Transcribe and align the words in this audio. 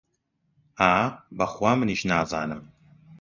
ها، 0.79 0.95
بە 1.37 1.45
خوا 1.53 1.71
منیش 1.79 2.01
نازانم! 2.11 2.63